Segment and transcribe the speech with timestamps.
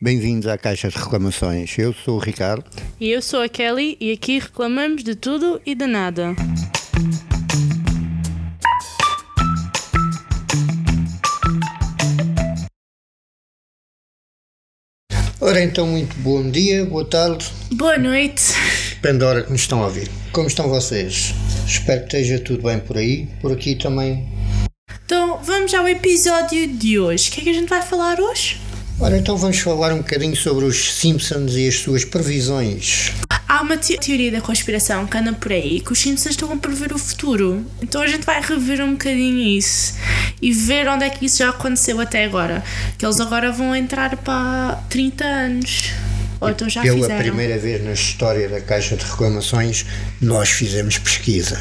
[0.00, 1.76] Bem-vindos à Caixa de Reclamações.
[1.78, 2.64] Eu sou o Ricardo.
[3.00, 6.34] E eu sou a Kelly e aqui reclamamos de tudo e de nada.
[15.40, 18.42] Ora então, muito bom dia, boa tarde, Boa noite.
[18.94, 20.10] depende da hora que nos estão a ouvir.
[20.32, 21.34] Como estão vocês?
[21.66, 23.26] Espero que esteja tudo bem por aí.
[23.40, 24.26] Por aqui também.
[25.04, 27.28] Então vamos ao episódio de hoje.
[27.28, 28.58] O que é que a gente vai falar hoje?
[28.98, 33.12] Ora então, vamos falar um bocadinho sobre os Simpsons e as suas previsões.
[33.46, 36.56] Há uma te- teoria da conspiração que anda por aí que os Simpsons estão a
[36.56, 37.64] prever o futuro.
[37.82, 39.94] Então a gente vai rever um bocadinho isso
[40.40, 42.64] e ver onde é que isso já aconteceu até agora.
[42.96, 45.90] Que eles agora vão entrar para 30 anos.
[46.40, 47.18] Ou então já Pela fizeram.
[47.20, 49.84] primeira vez na história da Caixa de Reclamações,
[50.20, 51.60] nós fizemos pesquisa.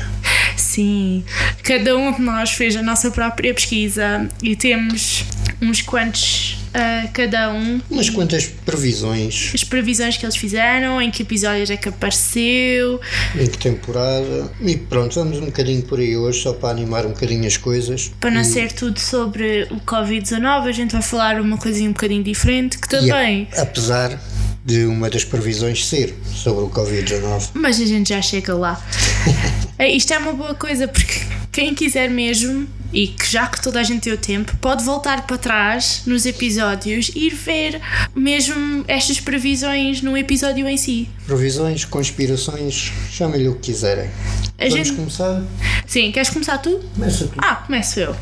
[0.58, 1.24] Sim,
[1.64, 5.24] cada um de nós fez a nossa própria pesquisa e temos
[5.62, 11.22] uns quantos a cada um Umas quantas previsões, as previsões que eles fizeram, em que
[11.24, 13.00] episódios é que apareceu.
[13.40, 14.52] em que temporada.
[14.62, 18.12] E pronto, vamos um bocadinho por aí hoje, só para animar um bocadinho as coisas.
[18.20, 22.24] Para não ser tudo sobre o Covid-19, a gente vai falar uma coisinha um bocadinho
[22.24, 23.48] diferente, que E a- também.
[23.58, 24.20] apesar
[24.66, 27.50] de uma das previsões ser sobre o Covid-19.
[27.54, 28.82] Mas a gente já chega lá.
[29.78, 31.20] É, Isto é uma boa coisa porque
[31.52, 35.26] quem quiser mesmo, e que já que toda a gente tem o tempo, pode voltar
[35.28, 37.82] para trás nos episódios e ir ver
[38.16, 41.10] mesmo estas previsões no episódio em si.
[41.26, 44.10] Previsões, conspirações, chamem-lhe o que quiserem.
[44.58, 45.44] A Vamos gente- começar?
[45.86, 46.80] Sim, queres começar tu?
[46.94, 47.34] Começa tu.
[47.38, 48.16] Ah, começo eu.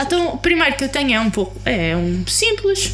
[0.00, 1.56] Então, o primeiro que eu tenho é um pouco.
[1.64, 2.92] É um simples.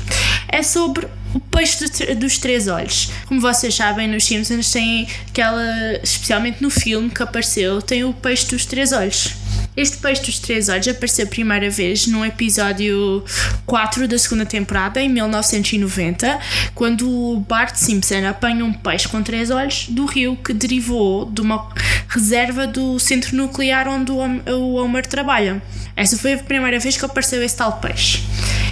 [0.49, 3.11] É sobre o peixe dos três olhos.
[3.27, 5.65] Como vocês sabem, nos Simpsons tem aquela.
[6.03, 9.35] Especialmente no filme que apareceu, tem o peixe dos três olhos.
[9.77, 13.25] Este peixe dos três olhos apareceu a primeira vez num episódio
[13.67, 16.39] 4 da segunda temporada, em 1990,
[16.77, 21.69] quando Bart Simpson apanha um peixe com três olhos do rio que derivou de uma
[22.09, 25.61] reserva do centro nuclear onde o Homer trabalha.
[25.97, 28.23] Essa foi a primeira vez que apareceu esse tal peixe.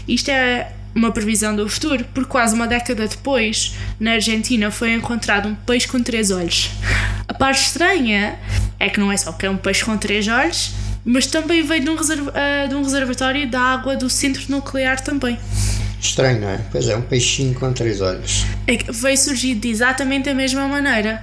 [0.07, 5.49] Isto é uma previsão do futuro, porque quase uma década depois, na Argentina, foi encontrado
[5.49, 6.71] um peixe com três olhos.
[7.27, 8.39] A parte estranha
[8.79, 10.73] é que não é só que é um peixe com três olhos,
[11.05, 15.01] mas também veio de um, reserva- ah, de um reservatório da água do centro nuclear
[15.03, 15.39] também.
[16.01, 16.61] Estranho, não é?
[16.71, 18.45] Pois é, um peixinho com três olhos.
[18.67, 21.23] É veio surgir de exatamente a mesma maneira.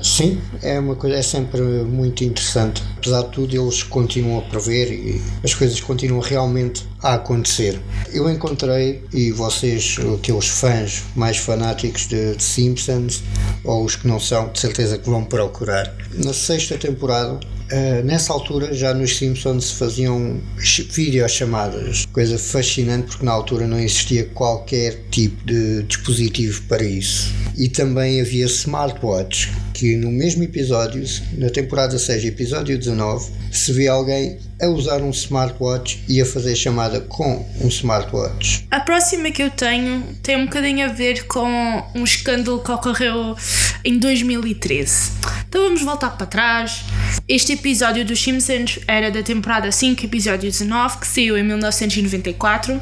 [0.00, 2.82] Sim, é uma coisa, é sempre muito interessante.
[2.98, 7.80] Apesar de tudo, eles continuam a prever e as coisas continuam realmente a acontecer.
[8.12, 13.22] Eu encontrei, e vocês, aqueles fãs mais fanáticos de, de Simpsons,
[13.64, 15.92] ou os que não são, de certeza que vão procurar.
[16.14, 17.38] Na sexta temporada,
[17.72, 22.06] eh, nessa altura, já nos Simpsons se faziam ch- videochamadas.
[22.12, 27.32] Coisa fascinante, porque na altura não existia qualquer tipo de dispositivo para isso.
[27.56, 31.02] E também havia smartwatch, que no mesmo episódio,
[31.38, 36.54] na temporada 6, episódio 19, se vê alguém a usar um smartwatch e a fazer
[36.54, 38.66] chamada com um smartwatch.
[38.70, 43.34] A próxima que eu tenho tem um bocadinho a ver com um escândalo que ocorreu
[43.84, 45.10] em 2013.
[45.48, 46.84] Então vamos voltar para trás.
[47.28, 52.80] Este episódio dos Simpsons era da temporada 5, episódio 19, que saiu em 1994,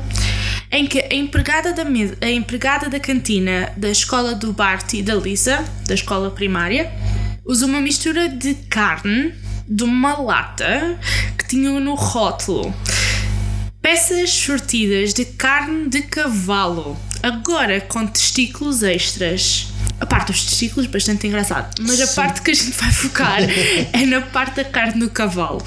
[0.71, 1.85] em que a empregada da,
[2.21, 6.91] a empregada da cantina da escola do Bart e da Lisa, da escola primária,
[7.45, 9.35] usa uma mistura de carne
[9.69, 10.99] de uma lata
[11.37, 12.75] que tinham no rótulo
[13.83, 19.69] peças sortidas de carne de cavalo, agora com testículos extras.
[20.01, 23.39] A parte dos testículos, bastante engraçado, mas a parte que a gente vai focar
[23.93, 25.63] é na parte da carne do cavalo.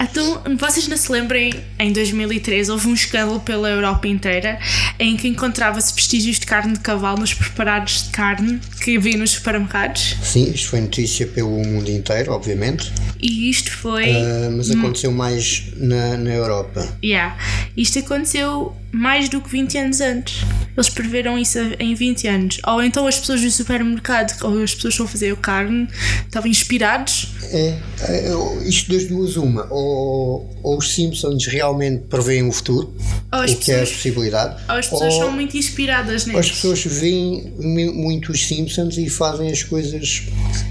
[0.00, 4.58] Então, vocês não se lembrem, em 2013 houve um escândalo pela Europa inteira
[4.98, 9.30] em que encontrava-se vestígios de carne de cavalo nos preparados de carne que havia nos
[9.30, 10.16] supermercados.
[10.22, 14.10] Sim, isto foi notícia pelo mundo inteiro, obviamente, E isto foi.
[14.10, 16.86] ah, mas aconteceu mais na, na Europa.
[17.02, 17.36] Yeah.
[17.76, 20.44] Isto aconteceu mais do que 20 anos antes.
[20.76, 22.60] Eles preveram isso em 20 anos.
[22.66, 25.88] Ou então as pessoas do supermercado, ou as pessoas que estão a fazer carne,
[26.24, 27.28] estavam inspirados.
[27.50, 29.66] É, é, isto das duas, uma.
[29.70, 32.94] Ou, ou os Simpsons realmente preveem o futuro,
[33.30, 36.50] as o que é a possibilidade, ou as pessoas ou são muito inspiradas as neles.
[36.50, 40.22] pessoas veem mu- muito os Simpsons e fazem as coisas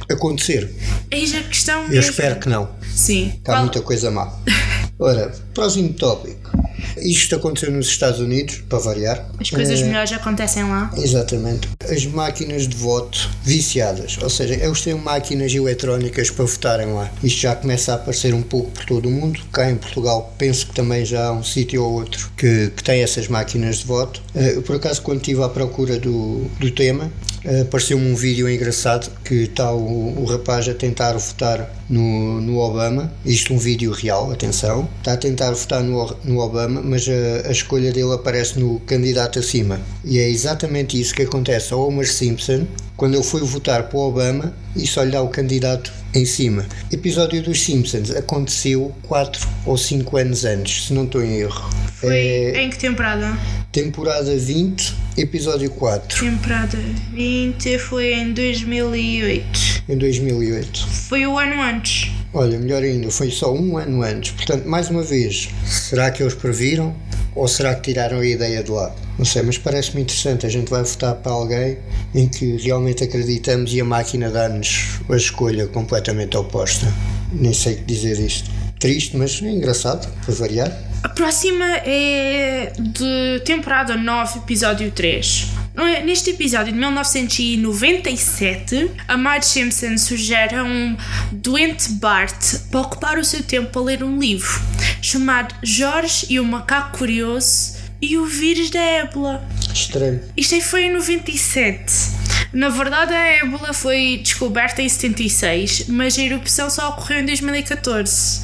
[0.09, 0.73] acontecer.
[1.11, 2.11] Eis a questão Eu mesmo.
[2.11, 2.69] espero que não.
[2.93, 3.33] Sim.
[3.37, 4.31] Está muita coisa má.
[4.99, 6.51] Ora, próximo tópico.
[6.97, 9.25] Isto aconteceu nos Estados Unidos, para variar.
[9.39, 10.91] As coisas Eh, melhores acontecem lá.
[10.97, 11.67] Exatamente.
[11.89, 17.11] As máquinas de voto viciadas, ou seja, eles têm máquinas eletrónicas para votarem lá.
[17.23, 19.39] Isto já começa a aparecer um pouco por todo o mundo.
[19.51, 23.01] Cá em Portugal, penso que também já há um sítio ou outro que, que tem
[23.01, 24.21] essas máquinas de voto.
[24.35, 27.11] Eh, Eu, por acaso, quando estive à procura do, do tema,
[27.45, 32.57] eh, apareceu-me um vídeo engraçado que está o, o rapaz a tentar votar no, no
[32.59, 33.11] Obama.
[33.25, 34.87] Isto um vídeo real, atenção.
[34.99, 39.39] Está a tentar votar no, no Obama, mas a, a escolha dele aparece no candidato
[39.39, 39.79] acima.
[40.05, 42.65] E é exatamente isso que acontece ao Homer Simpson
[42.95, 46.65] quando ele foi votar para o Obama e só lhe dá o candidato em cima.
[46.91, 51.69] Episódio dos Simpsons aconteceu 4 ou 5 anos antes, se não estou em erro.
[51.95, 53.35] Foi É em que temporada?
[53.71, 56.77] temporada 20, episódio 4, Temporada
[57.13, 59.83] 20 foi em 2008.
[59.89, 60.87] em 2008.
[60.87, 62.11] Foi o ano antes.
[62.33, 64.31] Olha, melhor ainda, foi só um ano antes.
[64.31, 66.95] Portanto, mais uma vez, será que eles previram
[67.35, 68.93] ou será que tiraram a ideia de lá?
[69.19, 70.43] Não sei, mas parece-me interessante.
[70.43, 71.77] A gente vai votar para alguém
[72.15, 76.91] em que realmente acreditamos e a máquina dá-nos a escolha completamente oposta.
[77.31, 78.49] Nem sei o que dizer isto.
[78.79, 80.71] Triste, mas é engraçado, para variar.
[81.03, 85.62] A próxima é de temporada 9, episódio 3.
[85.75, 86.03] É?
[86.03, 90.95] Neste episódio de 1997, a Marge Simpson sugere a um
[91.31, 94.61] doente Bart para ocupar o seu tempo a ler um livro
[95.01, 99.43] chamado Jorge e o Macaco Curioso e o Vírus da Ébola.
[99.73, 100.21] Estranho.
[100.37, 101.83] Isto aí foi em 97.
[102.53, 108.41] Na verdade, a ébola foi descoberta em 76, mas a erupção só ocorreu em 2014.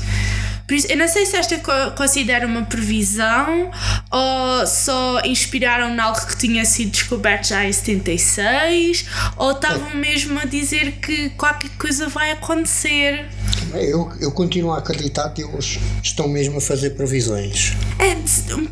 [0.90, 3.72] Eu não sei se esta co- considera uma previsão
[4.12, 9.06] ou só inspiraram em algo que tinha sido descoberto já em 76
[9.38, 13.26] ou estavam mesmo a dizer que qualquer coisa vai acontecer.
[13.74, 17.74] Eu, eu continuo a acreditar que eles estão mesmo a fazer previsões.
[18.00, 18.16] É,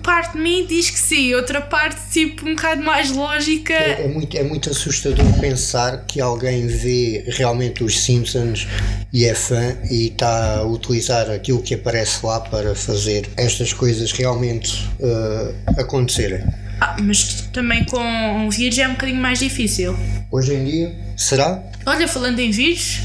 [0.07, 3.73] parte de mim diz que sim, outra parte, tipo, um bocado mais lógica.
[3.73, 8.67] É, é muito, é muito assustador pensar que alguém vê realmente os Simpsons
[9.11, 14.11] e é fã e está a utilizar aquilo que aparece lá para fazer estas coisas
[14.13, 16.43] realmente eh, acontecerem.
[16.79, 19.97] Ah, mas também com um vírus é um bocadinho mais difícil.
[20.31, 21.63] Hoje em dia, será?
[21.85, 22.99] Olha, falando em vírus,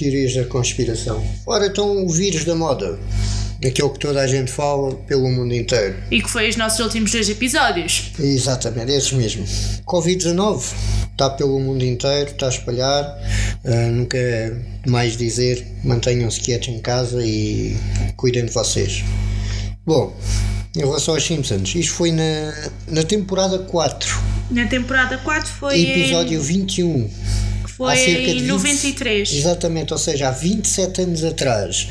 [0.00, 1.22] Teorias da conspiração.
[1.46, 2.98] Ora, então o vírus da moda.
[3.62, 5.94] Aquele que toda a gente fala pelo mundo inteiro.
[6.10, 8.10] e que foi os nossos últimos dois episódios.
[8.18, 9.44] Exatamente, esses mesmo.
[9.86, 10.62] Covid-19
[11.12, 13.04] está pelo mundo inteiro, está a espalhar.
[13.62, 14.54] Ah, nunca é
[14.86, 17.76] mais dizer, mantenham-se quietos em casa e
[18.16, 19.04] cuidem de vocês.
[19.84, 20.16] Bom,
[20.74, 24.18] em relação aos Simpsons, isto foi na, na temporada 4,
[24.50, 27.10] Na temporada 4 foi episódio 21.
[27.86, 29.32] Foi há cerca em de 20 93.
[29.32, 31.88] Exatamente, ou seja, há 27 anos atrás.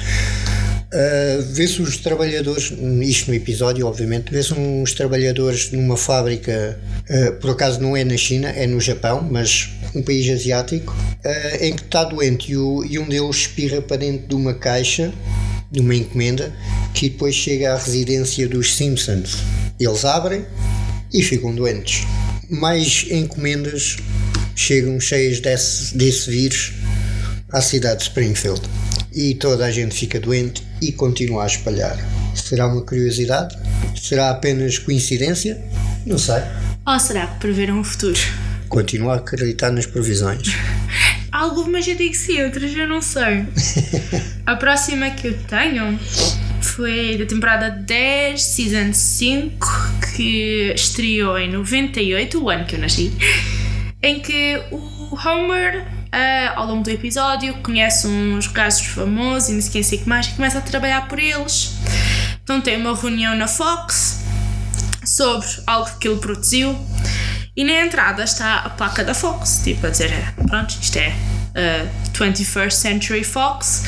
[0.92, 7.52] Uh, vê-se os trabalhadores, isto no episódio, obviamente, vê-se uns trabalhadores numa fábrica, uh, por
[7.52, 10.92] acaso não é na China, é no Japão, mas um país asiático,
[11.24, 14.56] uh, em que está doente e, o- e um deles espirra para dentro de uma
[14.56, 15.14] caixa,
[15.72, 16.52] de uma encomenda,
[16.96, 19.38] que depois chega à residência dos Simpsons.
[19.80, 20.44] Eles abrem
[21.14, 22.08] e ficam doentes.
[22.50, 23.98] Mais encomendas
[24.60, 26.74] chegam cheias desse, desse vírus
[27.50, 28.62] à cidade de Springfield
[29.14, 31.98] e toda a gente fica doente e continua a espalhar.
[32.36, 33.58] Será uma curiosidade?
[34.00, 35.58] Será apenas coincidência?
[36.06, 36.42] Não sei.
[36.86, 38.20] Ou será que preveram o futuro?
[38.68, 40.50] Continuo a acreditar nas previsões.
[41.32, 43.46] Algumas eu digo sim, outras eu não sei.
[44.46, 45.98] A próxima que eu tenho
[46.62, 49.68] foi da temporada 10, Season 5,
[50.16, 53.12] que estreou em 98, o ano que eu nasci,
[54.02, 59.62] em que o Homer, ah, ao longo do episódio, conhece uns casos famosos e não
[59.62, 61.74] sei o que mais e começa a trabalhar por eles.
[62.44, 64.24] Então tem uma reunião na Fox
[65.06, 66.78] sobre algo que ele produziu
[67.56, 70.12] e na entrada está a placa da Fox, tipo a dizer,
[70.48, 71.14] pronto, isto é
[71.54, 73.84] a 21st Century Fox,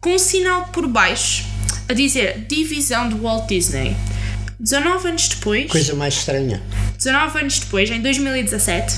[0.00, 1.44] com um sinal por baixo
[1.88, 3.94] a dizer divisão do Walt Disney.
[4.58, 6.62] 19 anos depois, Coisa mais estranha.
[6.96, 8.94] 19 anos depois, em 2017,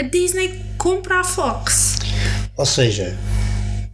[0.00, 1.98] a Disney compra a Fox.
[2.56, 3.14] Ou seja,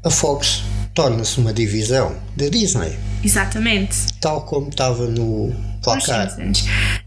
[0.05, 0.63] a Fox
[0.95, 3.97] torna-se uma divisão da Disney, Exatamente.
[4.21, 6.33] tal como estava no placar.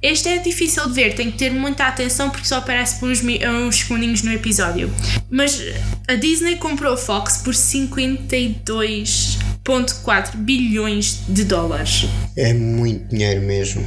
[0.02, 3.22] Este é difícil de ver, tem que ter muita atenção porque só aparece por uns,
[3.22, 4.92] mi- uns segundinhos no episódio.
[5.30, 5.62] Mas
[6.08, 12.06] a Disney comprou a Fox por 52,4 bilhões de dólares.
[12.36, 13.86] É muito dinheiro mesmo.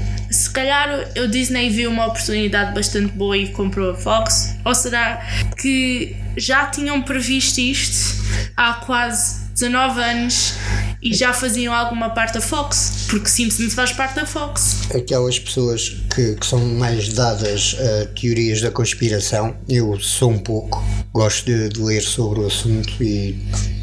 [0.53, 5.27] Calhar o Disney viu uma oportunidade bastante boa e comprou a Fox, ou será
[5.61, 8.23] que já tinham previsto isto
[8.57, 10.55] há quase 19 anos
[11.03, 14.89] E já faziam alguma parte da Fox, porque Simpsons faz parte da Fox.
[14.95, 20.81] Aquelas pessoas que, que são mais dadas a teorias da conspiração, eu sou um pouco,
[21.13, 23.37] gosto de, de ler sobre o assunto e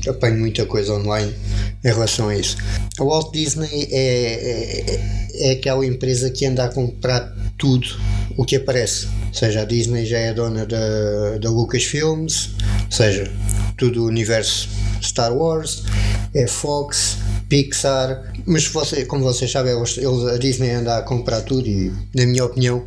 [0.07, 1.35] apanho muita coisa online
[1.83, 2.55] em relação a isso.
[2.97, 4.93] A Walt Disney é,
[5.41, 7.85] é, é aquela empresa que anda a comprar tudo
[8.37, 9.07] o que aparece.
[9.27, 12.51] Ou seja, a Disney já é dona da, da Lucasfilms,
[12.85, 13.29] ou seja,
[13.77, 14.69] todo o universo
[15.01, 15.83] Star Wars,
[16.33, 17.17] é Fox,
[17.47, 21.91] Pixar, mas você, como vocês sabem, eles, eles, a Disney anda a comprar tudo e,
[22.15, 22.85] na minha opinião,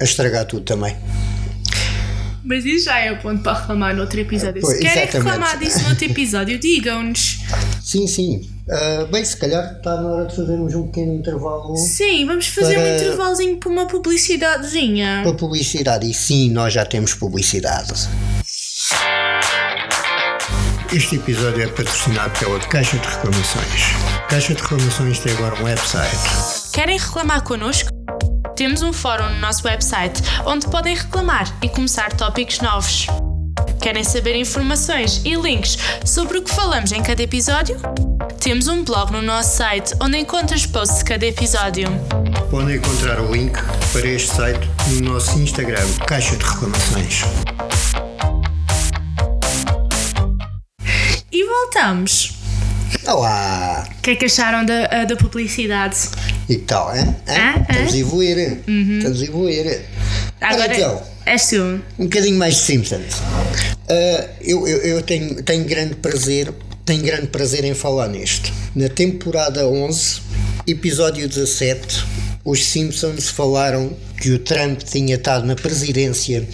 [0.00, 0.96] a estragar tudo também.
[2.42, 4.60] Mas isso já é o ponto para reclamar no outro episódio.
[4.60, 5.28] Pois, Se querem exatamente.
[5.30, 7.38] reclamar disso no outro episódio, digam-nos.
[7.82, 8.50] Sim, sim.
[8.68, 12.78] Ah, bem, se calhar está na hora de fazermos um pequeno intervalo Sim, vamos fazer
[12.78, 15.20] um Para- intervalozinho para uma publicidadezinha.
[15.22, 16.10] para publicidade.
[16.10, 18.08] E sim, nós já temos publicidade.
[20.92, 23.92] Este episódio é patrocinado pela Caixa de Reclamações.
[24.28, 26.16] Caixa de Reclamações tem agora um website.
[26.72, 27.90] Querem reclamar connosco?
[28.56, 33.06] Temos um fórum no nosso website onde podem reclamar e começar tópicos novos.
[33.80, 37.76] Querem saber informações e links sobre o que falamos em cada episódio?
[38.40, 41.86] Temos um blog no nosso site onde encontras posts de cada episódio.
[42.50, 43.56] Podem encontrar o link
[43.92, 47.22] para este site no nosso Instagram, Caixa de Reclamações.
[51.80, 52.32] Voltamos.
[53.06, 53.88] Olá!
[53.98, 55.96] O que é que acharam da, ah, da publicidade?
[56.48, 57.04] E tal, hein?
[57.04, 57.14] Hein?
[57.26, 57.72] Ah, ah.
[57.72, 58.38] Estamos a evoluir.
[58.98, 59.80] Estamos a evoluir.
[60.40, 61.80] Agora então, és tu.
[61.98, 63.14] um bocadinho mais de Simpsons.
[63.88, 66.52] Ah, eu eu, eu tenho, tenho grande prazer
[66.84, 68.52] tenho grande prazer em falar nisto.
[68.74, 70.20] Na temporada 11,
[70.66, 72.04] episódio 17,
[72.44, 76.46] os Simpsons falaram que o Trump tinha estado na presidência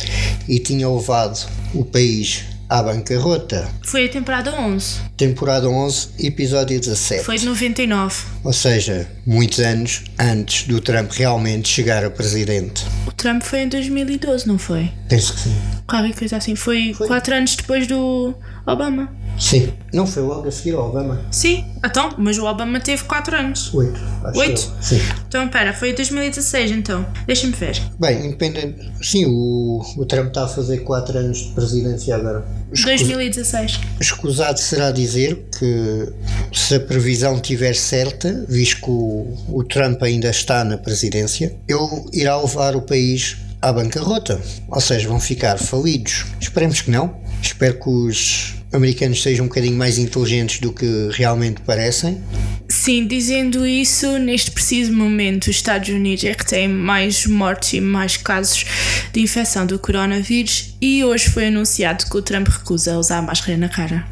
[0.46, 3.68] e tinha levado o país à bancarrota.
[3.82, 5.00] Foi a temporada 11.
[5.16, 7.24] Temporada 11, episódio 17.
[7.24, 8.14] Foi de 99.
[8.44, 12.84] Ou seja, muitos anos antes do Trump realmente chegar a presidente.
[13.06, 14.90] O Trump foi em 2012, não foi?
[15.08, 15.56] Penso que sim.
[15.86, 16.56] Qualquer coisa assim.
[16.56, 18.34] Foi, quatro anos depois do
[18.66, 19.08] Obama.
[19.38, 19.72] Sim.
[19.92, 21.20] Não foi logo a seguir ao Obama.
[21.30, 23.72] Sim, então, mas o Obama teve 4 anos.
[23.74, 23.98] Oito.
[24.24, 24.60] acho Oito?
[24.76, 24.82] eu.
[24.82, 25.00] Sim.
[25.28, 27.06] Então, pera, foi em 2016 então.
[27.26, 27.80] Deixa-me ver.
[27.98, 28.90] Bem, independente.
[29.02, 32.44] Sim, o, o Trump está a fazer 4 anos de presidência agora.
[32.72, 33.80] Escusa- 2016.
[34.00, 36.12] Escusado será dizer que
[36.52, 42.04] se a previsão estiver certa, visto que o, o Trump ainda está na presidência, ele
[42.12, 44.40] irá levar o país à bancarrota.
[44.68, 46.24] Ou seja, vão ficar falidos.
[46.40, 47.16] Esperemos que não.
[47.40, 52.20] Espero que os americanos sejam um bocadinho mais inteligentes do que realmente parecem.
[52.68, 57.80] Sim, dizendo isso, neste preciso momento, os Estados Unidos é que têm mais mortes e
[57.80, 58.64] mais casos
[59.12, 63.68] de infecção do coronavírus e hoje foi anunciado que o Trump recusa usar máscara na
[63.68, 64.06] cara.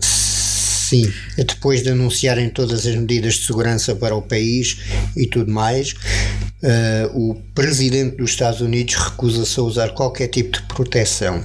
[0.00, 4.78] Sim, depois de anunciarem todas as medidas de segurança para o país
[5.16, 5.94] e tudo mais,
[6.62, 11.42] eh, o presidente dos Estados Unidos recusa-se a usar qualquer tipo de proteção.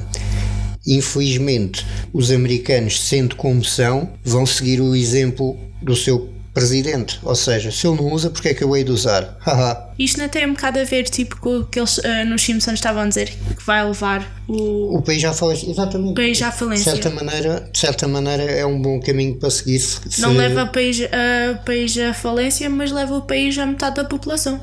[0.86, 7.20] Infelizmente, os americanos, sendo como são, vão seguir o exemplo do seu presidente.
[7.24, 9.38] Ou seja, se ele não usa, porque é que eu hei de usar?
[10.00, 12.74] Isto não tem um bocado a ver tipo, com o que eles ah, nos Simpsons
[12.76, 14.98] estavam a dizer que vai levar o.
[14.98, 15.70] o país já faleceu.
[15.70, 16.12] Exatamente.
[16.12, 16.92] O país à De falência.
[16.92, 19.80] certa maneira, de certa maneira é um bom caminho para seguir.
[19.80, 23.98] se- Não leva o país, a país à falência, mas leva o país à metade
[23.98, 24.60] da população.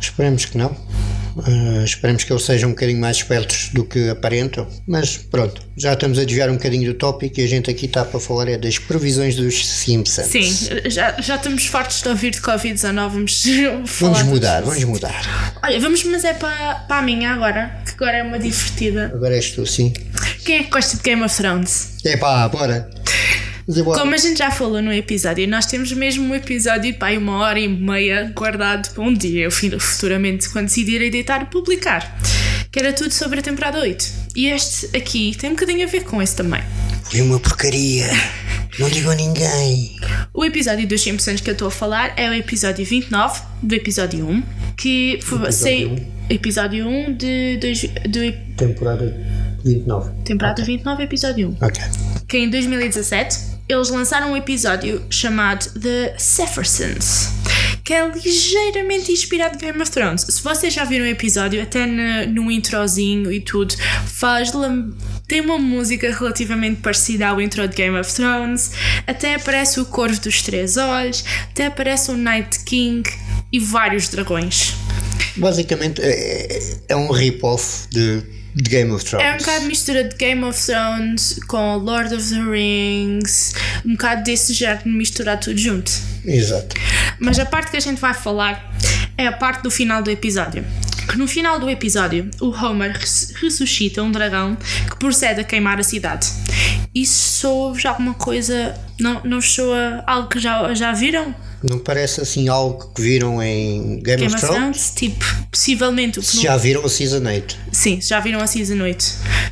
[0.00, 0.76] Esperemos que não.
[1.36, 4.66] Uh, esperemos que eles sejam um bocadinho mais espertos do que aparentam.
[4.86, 8.04] Mas pronto, já estamos a desviar um bocadinho do tópico e a gente aqui está
[8.04, 10.26] para falar é das previsões dos Simpsons.
[10.26, 10.52] Sim,
[10.86, 13.08] já, já estamos fartos de ouvir de Covid-19.
[13.08, 13.44] Vamos.
[14.00, 15.54] Vamos mudar, vamos mudar.
[15.62, 19.10] Olha, vamos, mas é para, para a minha agora, que agora é uma divertida.
[19.14, 19.92] Agora és tu, sim.
[20.44, 21.96] Quem é que gosta de Game of Thrones?
[22.04, 22.90] É pá, bora.
[23.66, 27.16] Eu- Como a gente já falou no episódio, nós temos mesmo um episódio de pai,
[27.16, 32.18] uma hora e meia guardado para um dia, eu futuramente, quando decidir editar, publicar.
[32.70, 34.04] Que era tudo sobre a temporada 8.
[34.34, 36.60] E este aqui tem um bocadinho a ver com esse também.
[37.04, 38.06] Foi uma porcaria.
[38.78, 39.94] Não digo a ninguém.
[40.34, 44.28] O episódio dos Simpsons que eu estou a falar é o episódio 29 do episódio
[44.28, 44.42] 1,
[44.76, 45.96] que foi Episódio sei- um.
[46.28, 49.16] episódio 1 de, dois- do Temporada
[49.64, 50.10] 29.
[50.24, 51.64] temporada 29, episódio 1.
[51.64, 51.82] Ok.
[52.26, 57.28] Que em 2017 eles lançaram um episódio chamado The Sephersons,
[57.82, 60.22] que é ligeiramente inspirado de Game of Thrones.
[60.22, 63.74] Se vocês já viram o episódio, até no, no introzinho e tudo,
[64.06, 64.52] faz
[65.26, 68.72] tem uma música relativamente parecida ao intro de Game of Thrones,
[69.06, 73.08] até aparece o Corvo dos Três Olhos, até aparece o Night King
[73.50, 74.74] e vários dragões.
[75.36, 78.22] Basicamente é, é um rip-off de
[78.54, 79.26] de Game of Thrones.
[79.26, 84.22] É um bocado mistura de Game of Thrones com Lord of the Rings, um bocado
[84.22, 85.90] desse género misturar tudo junto.
[86.24, 86.76] Exato.
[87.18, 88.72] Mas a parte que a gente vai falar
[89.16, 90.64] é a parte do final do episódio.
[91.08, 92.98] Que no final do episódio, o Homer
[93.40, 94.56] ressuscita um dragão
[94.88, 96.26] que procede a queimar a cidade.
[96.94, 98.74] Isso soa-vos alguma coisa?
[98.98, 101.34] Não, não soa algo que já, já viram?
[101.66, 104.92] Não parece assim algo que viram em Game, Game of Thrones?
[104.94, 107.56] Tipo, possivelmente Se não- já viram a Season 8.
[107.72, 109.02] Sim, se já viram a Season 8.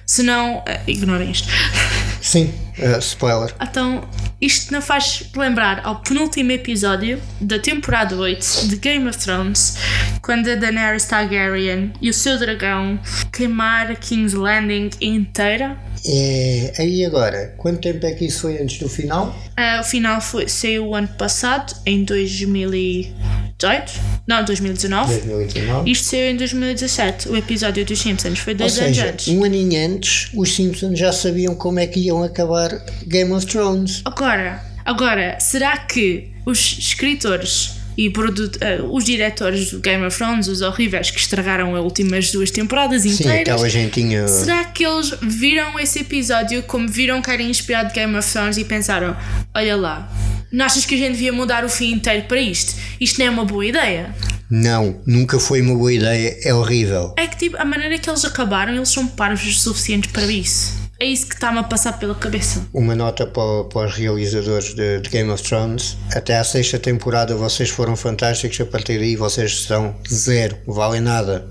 [0.04, 1.48] Se não, eh, ignorem isto.
[2.20, 3.54] Sim, uh, spoiler.
[3.60, 4.06] Então,
[4.40, 9.76] isto não faz lembrar ao penúltimo episódio da temporada 8 de Game of Thrones,
[10.20, 13.00] quando a Daenerys Targaryen e o seu dragão
[13.32, 15.76] queimar a King's Landing inteira.
[16.06, 19.36] É, aí agora, quanto tempo é que isso foi antes do final?
[19.56, 23.92] Ah, o final foi, saiu o ano passado, em 2018?
[24.26, 25.14] Não, 2019.
[25.20, 25.90] 2019.
[25.90, 28.38] Isto saiu em 2017, o episódio dos Simpsons.
[28.38, 29.28] Foi Ou dois anos seja, antes.
[29.28, 32.70] um aninho antes, os Simpsons já sabiam como é que iam acabar
[33.06, 34.02] Game of Thrones.
[34.04, 38.12] Agora, agora, será que os escritores e
[38.60, 43.02] eh, os diretores do Game of Thrones, os horríveis que estragaram as últimas duas temporadas
[43.02, 44.28] Sim, inteiras, aquela gentinha.
[44.28, 48.56] será que eles viram esse episódio como viram que era inspirado de Game of Thrones
[48.56, 49.16] e pensaram:
[49.54, 50.10] olha lá,
[50.50, 52.74] não achas que a gente devia mudar o fim inteiro para isto?
[53.00, 54.14] Isto não é uma boa ideia.
[54.50, 57.14] Não, nunca foi uma boa ideia, é horrível.
[57.16, 60.81] É que tipo, a maneira que eles acabaram, eles são parvos o suficientes para isso.
[61.02, 62.64] É isso que está-me a passar pela cabeça.
[62.72, 65.96] Uma nota para, para os realizadores de, de Game of Thrones.
[66.14, 71.44] Até à sexta temporada vocês foram fantásticos, a partir daí vocês são zero, valem nada.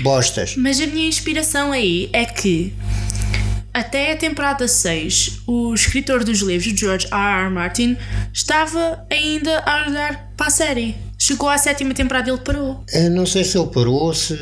[0.00, 0.56] Bostas.
[0.56, 2.72] Mas a minha inspiração aí é que
[3.74, 7.42] até a temporada 6, o escritor dos livros, George R.
[7.44, 7.50] R.
[7.50, 7.98] Martin,
[8.32, 10.96] estava ainda a olhar para a série.
[11.26, 12.84] Chegou à sétima temporada e ele parou.
[12.92, 14.34] Eu não sei se ele parou, se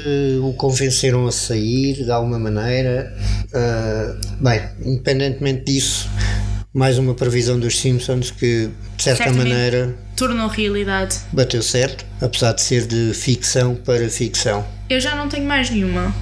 [0.43, 3.17] o convenceram a sair de alguma maneira.
[3.55, 6.09] Ah, bem, independentemente disso,
[6.75, 9.49] mais uma previsão dos Simpsons que, de certa Certamente.
[9.49, 11.21] maneira, Tornou realidade.
[11.33, 14.67] bateu certo, apesar de ser de ficção para ficção.
[14.91, 16.13] Eu já não tenho mais nenhuma.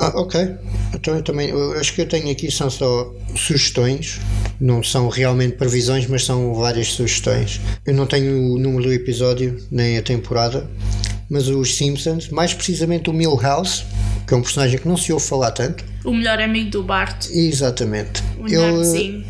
[0.00, 0.56] Ah, ok.
[0.94, 4.18] Então eu também, eu acho que eu tenho aqui são só sugestões,
[4.58, 7.60] não são realmente previsões, mas são várias sugestões.
[7.86, 10.66] Eu não tenho o número do episódio nem a temporada,
[11.28, 13.84] mas os Simpsons, mais precisamente o Milhouse,
[14.26, 15.84] que é um personagem que não se ouve falar tanto.
[16.02, 17.28] O melhor amigo do Bart.
[17.30, 18.22] Exatamente.
[18.38, 19.26] O Ele,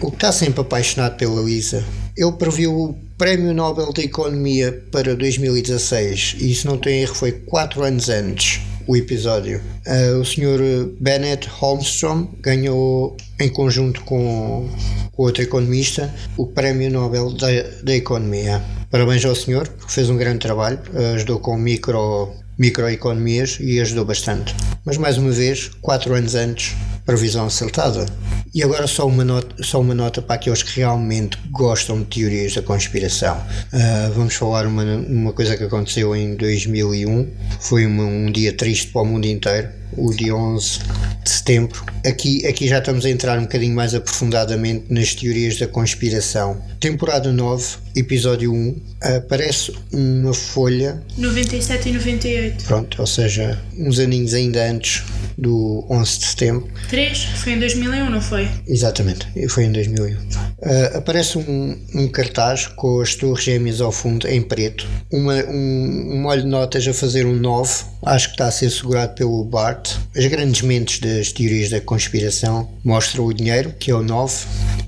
[0.00, 1.84] o que está sempre apaixonado pela Lisa.
[2.16, 7.32] Ele previu o Prémio Nobel da Economia para 2016 e, se não tem erro, foi
[7.32, 9.60] 4 anos antes o episódio.
[9.86, 10.90] Ah, o Sr.
[11.00, 14.68] Bennett Holmstrom ganhou, em conjunto com,
[15.12, 17.48] com outro economista, o Prémio Nobel da,
[17.82, 18.62] da Economia.
[18.90, 20.78] Parabéns ao senhor, porque fez um grande trabalho,
[21.14, 24.54] ajudou com micro, microeconomias e ajudou bastante.
[24.84, 28.06] Mas, mais uma vez, 4 anos antes, previsão acertada.
[28.54, 32.54] E agora só uma nota, só uma nota para aqueles que realmente gostam de teorias
[32.54, 33.42] da conspiração.
[33.72, 37.28] Ah, vamos falar uma, uma coisa que aconteceu em 2001.
[37.60, 39.68] Foi uma- um dia triste para o mundo inteiro.
[39.96, 40.80] O dia 11
[41.22, 41.84] de setembro.
[42.04, 46.60] Aqui, aqui já estamos a entrar um bocadinho mais aprofundadamente nas teorias da conspiração.
[46.80, 48.76] Temporada 9, episódio 1,
[49.16, 52.64] aparece uma folha 97 e 98.
[52.64, 55.04] Pronto, ou seja, uns aninhos ainda antes
[55.38, 56.68] do 11 de setembro.
[56.88, 57.24] 3?
[57.36, 58.48] Foi em 2001, não foi?
[58.66, 60.16] Exatamente, foi em 2001.
[60.62, 66.12] Ah, aparece um, um cartaz com as torres gêmeas ao fundo em preto, uma, um,
[66.14, 69.44] um molho de notas a fazer um 9, acho que está a ser segurado pelo
[69.44, 69.81] Bart.
[70.16, 74.46] As grandes mentes das teorias da conspiração mostram o dinheiro, que é o 9,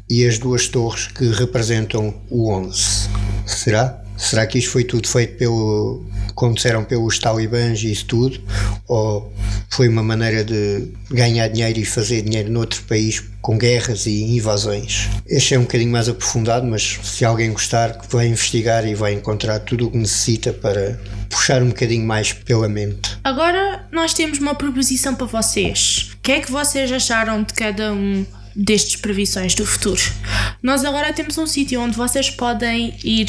[0.09, 3.09] e as duas torres que representam o 11.
[3.47, 4.03] Será?
[4.17, 6.05] Será que isto foi tudo feito pelo,
[6.35, 8.41] como disseram, pelos talibãs e isso tudo?
[8.87, 9.33] Ou
[9.71, 15.11] foi uma maneira de ganhar dinheiro e fazer dinheiro noutro país com guerras e invasões?
[15.27, 19.59] Este é um bocadinho mais aprofundado, mas se alguém gostar, vai investigar e vai encontrar
[19.59, 23.19] tudo o que necessita para puxar um bocadinho mais pela mente.
[23.23, 26.13] Agora nós temos uma proposição para vocês.
[26.15, 28.25] O que é que vocês acharam de cada um
[28.57, 30.01] destes previsões do futuro?
[30.63, 33.29] Nós agora temos um sítio onde vocês podem ir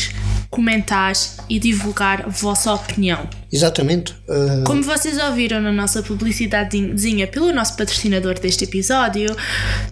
[0.56, 1.12] comentar
[1.50, 3.28] e divulgar a vossa opinião.
[3.52, 4.16] Exatamente.
[4.30, 9.36] ah, Como vocês ouviram na nossa publicidadezinha pelo nosso patrocinador deste episódio,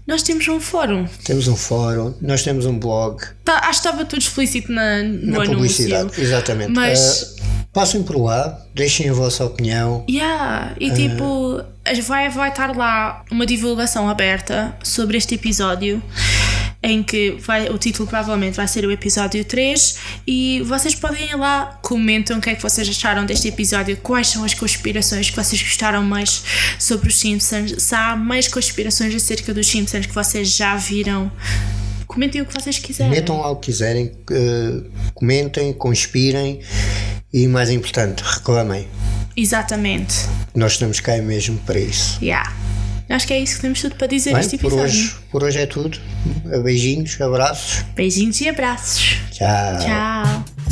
[0.08, 1.06] nós temos um fórum.
[1.24, 5.32] temos um fórum, nós temos um blog, Tá, acho que estava tudo explícito na, no
[5.32, 5.54] na anúncio.
[5.54, 6.22] publicidade.
[6.22, 6.72] Exatamente.
[6.72, 7.33] Mas- Ah,
[7.74, 10.06] passem por lá, deixem a vossa opinião.
[10.08, 11.62] Yeah, e tipo,
[12.04, 16.02] vai, vai estar lá uma divulgação aberta sobre este episódio.
[16.86, 21.36] em que vai, o título provavelmente vai ser o episódio 3 e vocês podem ir
[21.38, 25.36] lá, comentam o que é que vocês acharam deste episódio, quais são as conspirações que
[25.36, 26.44] vocês gostaram mais
[26.78, 31.32] sobre os Simpsons, se há mais conspirações acerca dos Simpsons que vocês já viram.
[32.06, 33.12] Comentem o que vocês quiserem.
[33.14, 36.60] Metam lá o que quiserem, uh, comentem, conspirem
[37.34, 38.88] e, mais importante, reclamem.
[39.36, 40.14] Exatamente.
[40.54, 42.24] Nós estamos cá mesmo para isso.
[42.24, 42.54] Yeah.
[43.10, 44.86] Acho que é isso que temos tudo para dizer Bem, este por episódio.
[44.86, 46.00] hoje, por hoje é tudo.
[46.64, 47.84] Beijinhos, abraços.
[47.96, 49.18] Beijinhos e abraços.
[49.32, 49.80] Tchau.
[49.80, 50.63] Tchau.